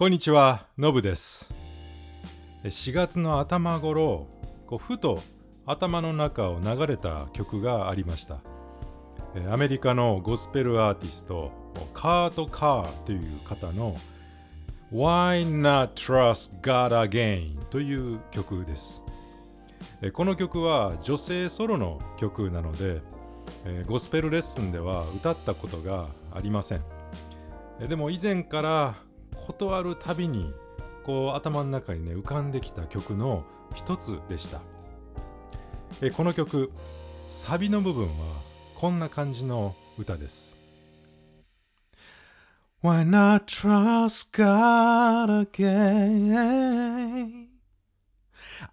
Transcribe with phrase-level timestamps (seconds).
[0.00, 1.52] こんにちは、のぶです。
[2.64, 4.28] 4月の頭頃、
[4.66, 5.20] こうふと
[5.66, 8.38] 頭の中を流れた曲がありました。
[9.50, 11.52] アメリカのゴスペルアーティスト、
[11.92, 13.94] カート・カーという方の
[14.90, 19.02] Why Not Trust God Again という曲です。
[20.14, 23.02] この曲は女性ソロの曲なので、
[23.86, 26.84] ゴスペルレッスンでは歌ったことがありません。
[27.86, 30.52] でも以前から断るたびに
[31.04, 34.60] こう頭の中にね浮かんできた曲の一つでした
[36.02, 36.70] えこの曲
[37.28, 38.42] サビの部分は
[38.76, 40.56] こんな感じの歌です
[42.82, 47.48] Why not trust God again?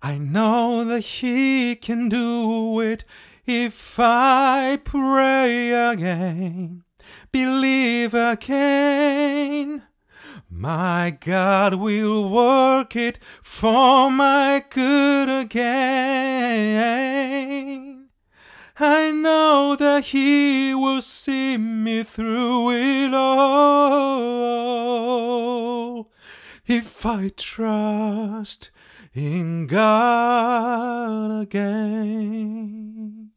[0.02, 3.04] I know that He can do it
[3.46, 6.84] if I pray again,
[7.34, 9.84] believe again.
[10.51, 16.83] My God will work it for my good again.
[18.79, 23.63] I know that He will see me through it all
[26.67, 28.71] if I trust
[29.15, 33.31] in God again.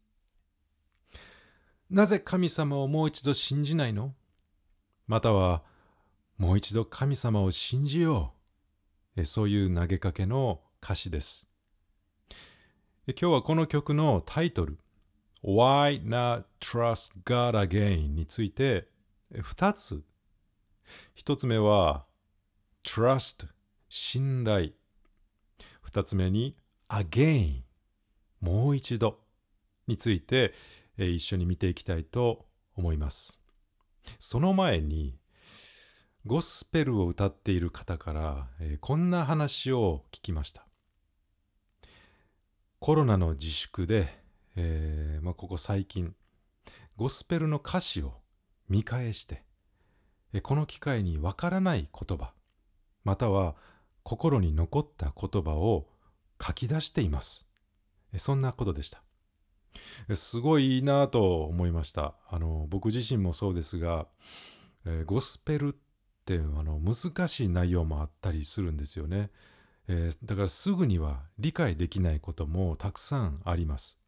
[1.88, 4.14] なぜ神様をもう一度信じないの
[5.06, 5.62] または
[6.41, 8.33] もう一度神様を信じよ
[9.15, 9.25] う。
[9.27, 11.47] そういう投げかけの歌詞です。
[13.05, 14.79] 今日はこの曲のタイトル
[15.43, 18.15] Why Not Trust God Again?
[18.15, 18.87] について
[19.35, 20.03] 2つ。
[21.15, 22.07] 1つ目は
[22.83, 23.45] Trust
[23.87, 24.71] 信頼。
[25.93, 26.57] 2つ目に
[26.89, 27.61] Again
[28.39, 29.19] もう一度
[29.85, 30.55] について
[30.97, 33.43] 一緒に見ていきたいと思います。
[34.17, 35.20] その前に
[36.27, 40.67] ゴスペルを歌っている方から、えーこんな話を聞きました。
[42.79, 44.21] コロナの自粛で、
[44.55, 46.13] えーまあ、ここ最近、
[46.95, 48.13] ゴスペルの歌詞を
[48.69, 49.43] 見返して、
[50.31, 52.33] えーこの機会にわからない言葉、
[53.03, 53.55] または
[54.03, 55.87] 心に残った言葉を
[56.39, 57.47] 書き出しています。
[58.17, 59.01] そんなことでした。
[60.15, 62.13] すごいいいなと思いました。
[62.29, 64.05] あの僕自身もそうですが、
[64.85, 65.71] えーゴスペルっ
[66.21, 69.31] ってあの難しい内容もあったりするんですよね、
[69.87, 73.99] えーだからすぐには理解できないこともたくさんあります。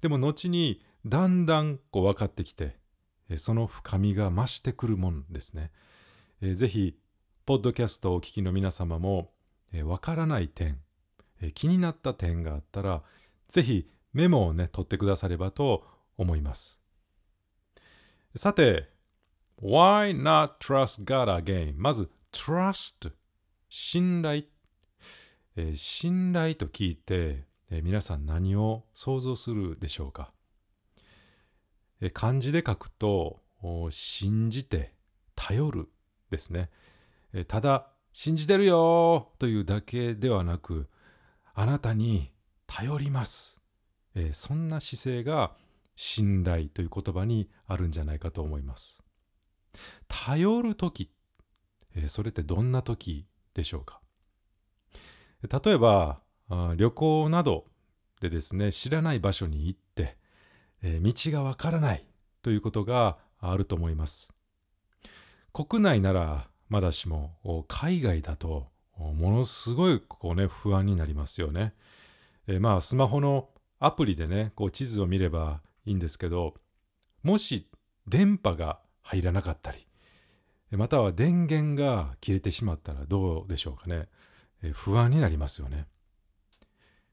[0.00, 2.76] でも後にだんだんこう分かってきて、
[3.28, 5.70] えーその深みが増してくるもんですね、
[6.40, 6.96] えーぜひ
[7.46, 9.30] ポッドキャストをお聞きの皆様も、
[9.72, 10.78] えーわからない点、
[11.40, 13.02] えー気になった点があったら
[13.48, 15.84] ぜひメモをね取ってくださればと
[16.18, 16.82] 思います。
[18.34, 18.88] さて
[19.62, 21.74] Why not trust God again?
[21.76, 23.12] まず、trust、
[23.68, 24.44] 信頼。
[25.54, 30.32] えー信頼と聞いて、えー皆さん何を想像するでしょうか、
[32.00, 33.42] えー漢字で書くと、
[33.90, 34.94] 信じて、
[35.34, 35.90] 頼る
[36.30, 36.70] ですね。
[37.34, 40.88] えーただ、信じてるよというだけではなく、
[41.52, 42.32] あなたに
[42.66, 43.60] 頼ります。
[44.14, 45.54] えーそんな姿勢が
[45.96, 49.04] 信頼という言葉にあるんじゃないかと思います。
[50.08, 51.10] 頼るとき、
[51.94, 54.00] えーそれってどんなときでしょうか？
[55.42, 56.20] 例えば
[56.76, 57.66] 旅行など
[58.20, 60.16] でですね知らない場所に行って、
[60.82, 62.06] えー道がわからない
[62.42, 64.32] ということがあると思います。
[65.52, 71.74] 国内ならまだしも海外だとものすごいこうね不安になりますよね、
[72.46, 73.48] えーまあスマホの
[73.78, 76.54] アプリでねこう地図を見ればいいんですけど
[77.22, 77.66] もし
[78.06, 78.78] 電波が
[79.10, 79.86] 入らなかったり。
[80.70, 84.06] または電源が切れてしまったらどうでしょうかね。
[84.62, 85.86] え不安になりますよね。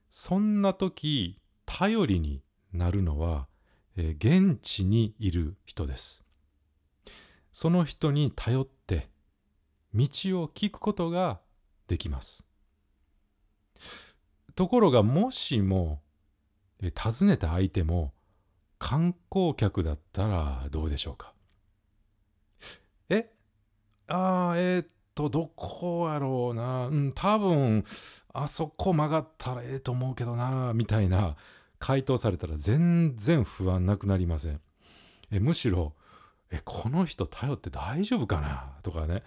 [0.09, 3.47] そんな時頼りになるのは
[3.96, 6.24] え現地にいる人です。
[7.52, 9.09] その人に頼って
[9.96, 10.08] 道を
[10.50, 11.40] 聞くことが
[11.88, 12.46] できます。
[14.53, 16.03] ところがもしも
[16.79, 18.14] え尋ねた相手も
[18.78, 21.34] 観光客だったらどうでしょうか。
[23.09, 23.34] え？
[24.08, 26.88] ああ、えーっと、どこやろうな。
[26.88, 27.84] うん、多分、
[28.34, 31.36] あそこ曲がったらええと思うけどな、みたいな
[31.80, 34.62] 回答されたら全然不安なくなりません。
[35.32, 35.96] えむしろ、
[36.52, 38.78] え、この人頼って大丈夫かな？
[38.84, 39.24] とかね。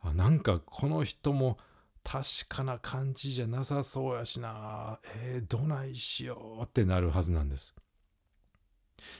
[0.00, 1.58] あなんかこの人も
[2.04, 5.00] 確かな感じじゃなさそうやしな。
[5.16, 7.74] えーどないしようってなるはずなんです。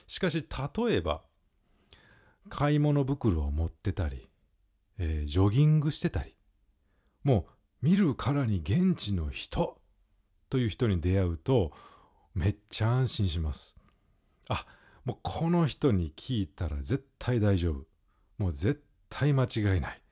[0.07, 0.47] しかし、
[0.77, 1.23] 例えば、
[2.49, 4.29] 買い物袋を持ってたり、
[4.99, 6.35] えージョギングしてたり、
[7.25, 9.81] もう見るからに現地の人
[10.51, 11.73] という人に出会うと
[12.35, 13.77] めっちゃ安心します。
[14.49, 14.67] あ
[15.05, 17.87] もうこの人に聞いたら絶対大丈夫。
[18.39, 20.03] もう絶対間違いない。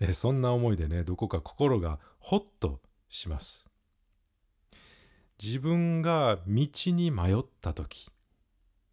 [0.00, 3.68] えそんな思いでね、どこか心がほっとします。
[5.42, 8.10] 自分が道に迷った時、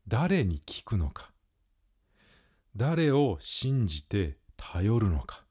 [0.07, 1.31] 誰に聞くのか、
[2.75, 5.45] 誰を信じて頼るのか、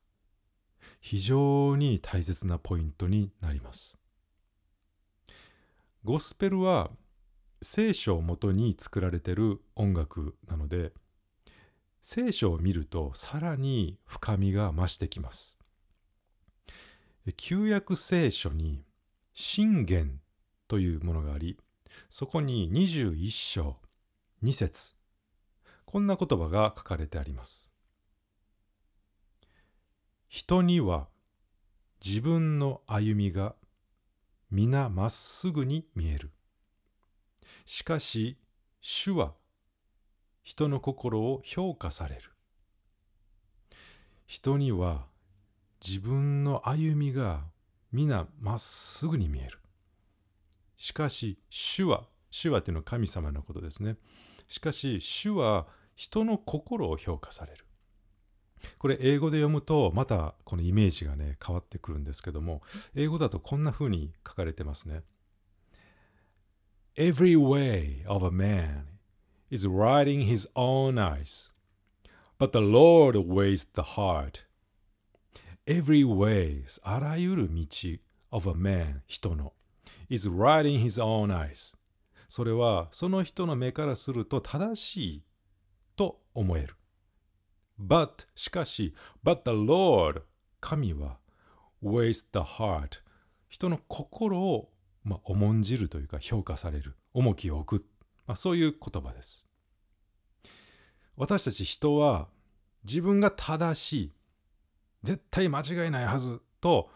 [1.00, 3.98] 非常に大切なポイントになります。
[6.04, 6.90] ゴスペルは
[7.60, 10.92] 聖書をもとに作られている音楽なので
[12.02, 15.58] 聖書を見るとさらに深みが増してきます
[17.36, 18.84] 旧約聖書に
[19.34, 20.20] 信玄
[20.68, 21.58] というものがあり
[22.08, 23.76] そこに21章
[24.42, 24.94] 2節
[25.90, 27.72] こんな言葉が書かれてあります
[30.28, 31.08] 人には
[32.04, 33.54] 自分の歩みが
[34.50, 36.30] 皆まっすぐに見える
[37.70, 38.38] しかし、
[38.80, 39.34] 主は
[40.42, 42.22] 人の心を評価される。
[44.26, 45.04] 人には
[45.86, 47.42] 自分の歩みが
[47.92, 49.58] 皆まっすぐに見える。
[50.78, 53.96] しかし、主は、主はというのは神様のことですね。
[54.48, 55.66] しかし、主は
[55.98, 57.64] 人の心を評価される。
[58.78, 62.62] これ英語で読むとまたこのイメージがね変わってくるんですけども
[62.94, 65.02] 英語だとこんな風に書かれてますね。
[66.96, 68.84] Every way of a man
[69.50, 71.52] is right in his own eyes,
[72.38, 74.44] but the Lord weighs the heart.
[75.66, 77.66] Every way, あらゆる道
[78.30, 79.52] of a man, 人の
[80.08, 81.76] is right in his own eyes.
[82.28, 85.22] それはその人の目からすると正しい
[86.38, 86.76] 思える。
[87.80, 88.94] But しかし、
[89.24, 90.22] but the Lord
[90.60, 91.18] 神は
[91.82, 93.00] weighs the heart
[93.48, 94.70] 人の心を
[95.08, 97.86] まあ、重んじるというか評価される重きを置く、
[98.26, 99.46] まあ、そういう言葉です。
[101.16, 102.28] 私たち人は
[102.84, 104.12] 自分が正しい
[105.02, 106.90] 絶対間違いないはずと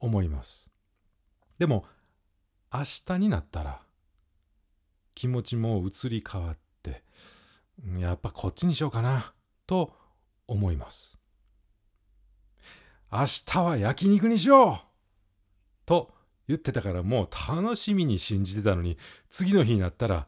[0.00, 0.70] 思います。
[1.58, 1.84] でも
[2.72, 3.80] 明日になったら
[5.14, 6.65] 気持ちも移り変わって
[7.98, 9.32] やっぱこっちにしようかな
[9.66, 9.92] と
[10.46, 11.18] 思います
[13.12, 14.78] 明日は焼肉にしよう
[15.86, 16.12] と
[16.48, 18.98] 言ってたからもう楽しみに信じてたのに
[19.30, 20.26] 次の日になったら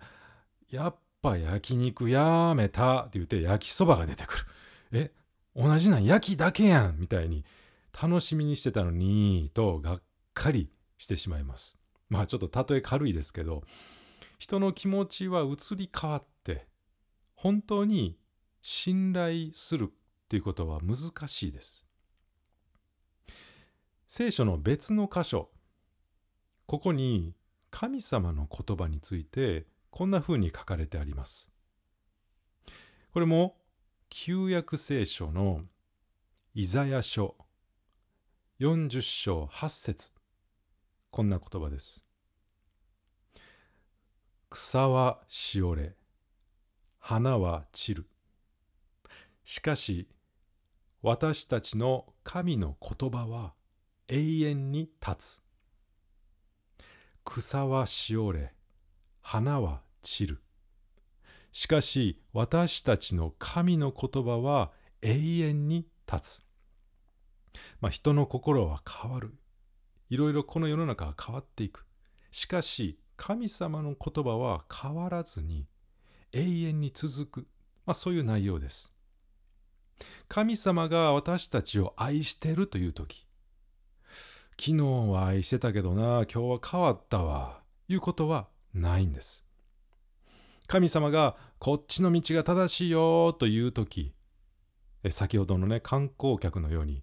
[0.71, 4.45] やっぱ焼肉やめたって言って焼きそばが出てくる。
[4.93, 5.13] え
[5.55, 7.45] 同じなん焼きだけやんみたいに
[8.01, 10.03] 楽しみにしてたのにとがっ
[10.35, 11.79] かりしてしまいます。
[12.09, 13.63] まあちょっと例え軽いですけど
[14.39, 16.67] 人の気持ちは移り変わって
[17.41, 18.19] 本当に
[18.61, 19.93] 信頼するっ
[20.29, 21.87] ていうことは難しいです。
[24.09, 25.49] 聖書の別の箇所
[26.67, 27.37] ここに
[27.71, 31.53] 神様の言葉についてこんな風に書かれてあります。
[33.13, 33.57] これも
[34.09, 35.61] 旧約聖書の
[36.55, 37.37] イザヤ書
[38.59, 40.11] 40章8節
[41.13, 42.05] こんな言葉です。
[44.51, 45.98] 草はしおれ、
[47.11, 48.07] 花は散る。
[49.43, 50.11] しかし、
[51.01, 53.55] 私たちの神の言葉は
[54.09, 55.43] 永遠に立つ。
[57.25, 58.53] 草はしおれ、
[59.23, 60.43] 花は散る。
[61.51, 66.43] しかし私たちの神の言葉は永遠に立つ。
[67.81, 69.33] まあ、人の心は変わる。
[70.11, 71.87] いろいろこの世の中は変わっていく。
[72.31, 75.65] しかし神様の言葉は変わらずに
[76.33, 77.47] 永遠に続く。
[77.87, 78.93] まあ、そういう内容です。
[80.29, 83.27] 神様が私たちを愛してるという時
[84.61, 89.45] 昨日は愛してたけどな、今日は変わったわ、いうことはないんです。
[90.67, 94.13] 神様がこっちの道が正しいよという時
[95.03, 97.03] え先ほどのね観光客のように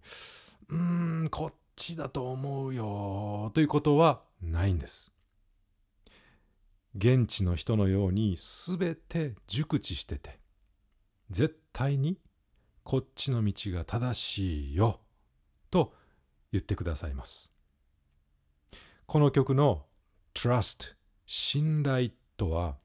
[0.69, 0.77] うー
[1.23, 5.14] んこっちだと思うよということはないんです。
[6.95, 10.39] 現地の人のように全て熟知してて
[11.29, 12.17] 絶対に
[12.83, 15.01] こっちの道が正しいよ
[15.71, 15.93] と
[16.51, 17.51] 言ってくださいます。
[19.07, 19.85] この曲の
[20.33, 22.77] trust 信頼とは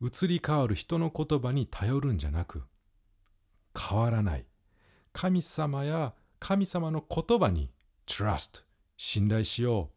[0.00, 2.64] 移り変わる人の言葉に頼るんじゃなく
[3.78, 4.46] 変わらない
[5.12, 7.70] 神様や神様の言葉に
[8.06, 8.62] trust
[8.96, 9.90] 信頼しよ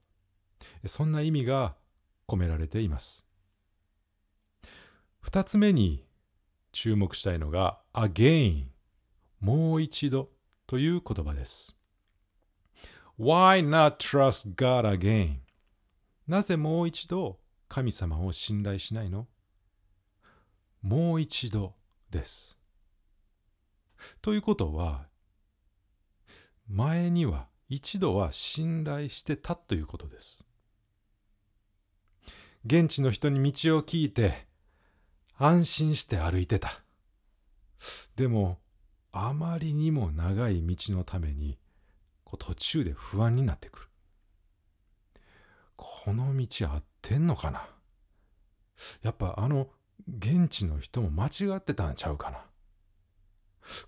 [0.83, 1.75] うそんな意味が
[2.27, 3.25] 込められています
[5.19, 6.05] 二つ目に
[6.71, 8.65] 注目したいのが again
[9.39, 10.29] もう一度
[10.67, 11.77] という言葉です
[13.19, 15.37] Why not trust God again?
[16.27, 19.27] なぜもう一度神様を信頼しないの？
[20.83, 21.73] もう一度
[22.11, 22.55] です。
[24.21, 25.07] ということは、
[26.69, 30.45] 前には一度は信頼してたということです。
[32.69, 34.45] 現地の人に道を聞いて
[35.37, 36.81] 安心して歩いてた。
[38.17, 38.59] でも
[39.13, 41.57] あまりにも長い道のために
[42.25, 43.85] こう途中で不安になってくる。
[45.77, 47.69] この道合ってんのかな？
[49.01, 49.69] やっぱあの
[50.17, 52.43] 現地の人も間違ってたんちゃうかな？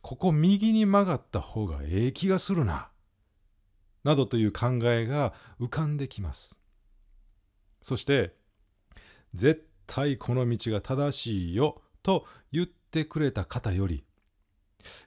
[0.01, 2.87] ここ右に曲がった方がええ気がするな。
[4.05, 6.61] などという考えが浮かんできます。
[7.81, 8.38] そして
[9.33, 14.03] 絶対この道が正しいよと言ってくれた方より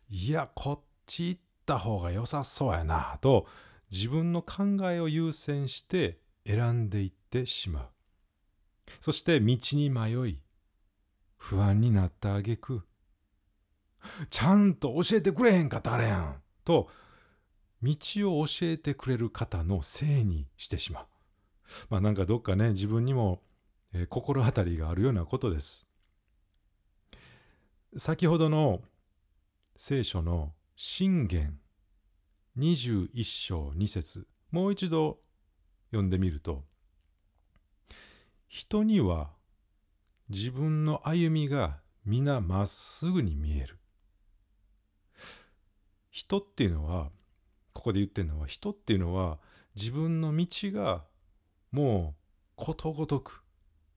[0.09, 3.47] いやこっち行った方が良さそうやなと
[3.91, 7.89] 自分の考えを優先して選んでいってしまう。
[9.01, 10.39] そして道に迷い
[11.37, 12.83] 不安になったあげく。
[14.31, 16.89] ちゃんと教えてくれへんかったからやんと
[17.83, 17.95] 道
[18.41, 21.07] を教えてくれる方のせいにしてしまう。
[21.91, 23.43] まあなんかどっかね自分にも
[23.95, 25.87] えー、心当たりがあるようなことです。
[27.97, 28.81] 先ほどの
[29.77, 31.59] 聖書の信玄
[32.59, 35.19] 21章2節もう一度
[35.91, 36.65] 読んでみると
[38.49, 39.31] 人には
[40.29, 43.79] 自分の歩みが皆まっすぐに見える。
[46.11, 47.11] 人っていうのは
[47.73, 49.39] ここで言ってるのは人っていうのは
[49.75, 51.05] 自分の道が
[51.71, 53.42] もうことごとく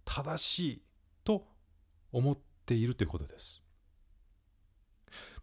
[0.06, 0.82] 正しい
[1.24, 1.48] と
[2.12, 3.62] 思っているということです。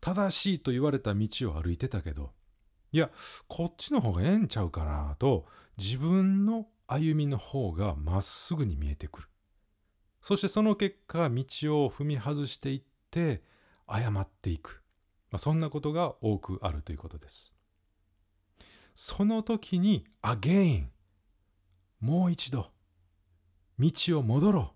[0.01, 2.33] 正しいと言われた道を歩いてたけど、
[2.93, 3.11] いや、
[3.49, 5.47] こっちの方がええんちゃうかなと、
[5.79, 9.29] 自分の歩みの方がまっすぐに見えてくる。
[10.21, 11.45] そしてその結果、道
[11.85, 13.43] を踏み外していって、
[13.87, 14.83] 誤っていく。
[15.31, 17.55] まあ、そんなことが多くあるということです。
[18.95, 20.89] その時に、again、
[22.01, 22.71] もう一度、
[23.91, 24.75] 道を戻ろ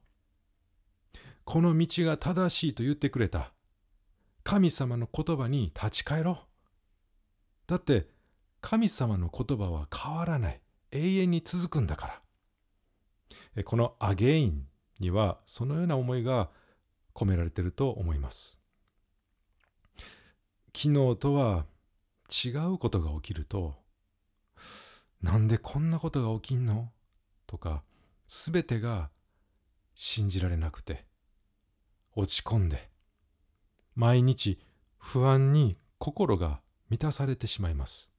[1.15, 1.19] う。
[1.45, 3.53] この道が正しいと言ってくれた。
[4.43, 6.37] 神様の言葉に立ち返ろう。
[7.69, 8.09] だって
[8.61, 10.61] 神様の言葉は変わらない。
[10.91, 12.21] 永遠に続くんだか
[13.57, 13.65] ら。
[13.65, 14.67] このアゲイン
[14.99, 16.51] にはそのような思いが
[17.15, 18.59] 込められていると思います。
[20.75, 21.67] 昨日とは
[22.45, 23.77] 違うことが起きると、
[25.23, 26.91] なんでこんなことが起きんの？
[27.47, 27.83] とか、
[28.27, 29.11] すべてが
[29.95, 31.05] 信じられなくて
[32.15, 32.91] 落ち込んで
[33.95, 34.59] 毎日
[34.99, 38.13] 不安に心が満たされてしまいます。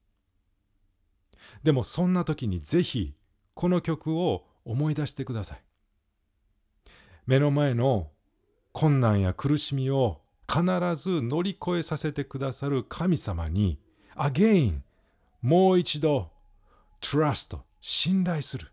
[1.63, 3.13] でもそんな時にぜひ
[3.53, 5.63] この曲を思い出してください。
[7.25, 8.09] 目の前の
[8.71, 10.63] 困難や苦しみを必
[10.95, 13.79] ず乗り越えさせてくださる神様に
[14.15, 14.81] again
[15.41, 16.31] もう一度
[17.01, 18.71] trust 信頼する。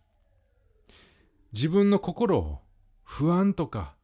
[1.54, 2.62] 自分の心を
[3.04, 3.94] 不安とか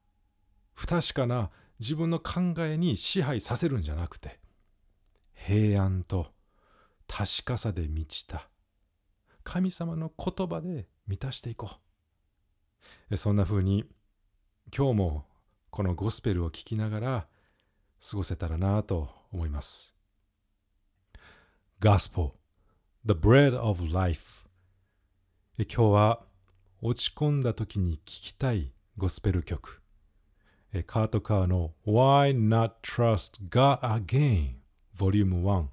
[0.72, 4.38] 不確かな自分の考えに支配させるんじゃなくて
[5.34, 6.28] 平安と
[7.08, 8.48] 確かさで満ちた
[9.42, 11.70] 神様の言葉で満たしていこ
[13.10, 13.16] う。
[13.16, 13.84] そんな風に
[14.72, 15.24] 今日も
[15.70, 17.26] このゴスペルを聞きながら
[18.10, 19.96] 過ごせたらなと思います。
[21.80, 22.30] Gospel
[23.04, 24.46] The Bread of Life.
[25.58, 26.29] 今日は
[26.82, 29.82] 落ち込んだ時に聴きたいゴスペル曲。
[30.86, 34.54] カート・カーの Why Not Trust God Again?
[34.96, 35.66] Vol.1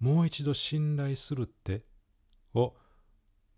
[0.00, 1.84] もう一度信頼するって？
[2.52, 2.74] を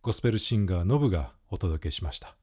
[0.02, 2.36] ゴスペルシンガーノブがお届けしました。